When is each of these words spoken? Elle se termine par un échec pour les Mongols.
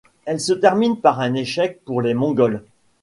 Elle 0.25 0.39
se 0.39 0.53
termine 0.53 0.97
par 0.99 1.19
un 1.19 1.35
échec 1.35 1.83
pour 1.85 2.01
les 2.01 2.15
Mongols. 2.15 2.63